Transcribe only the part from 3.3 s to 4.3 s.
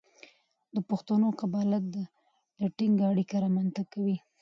رامنځته کوي.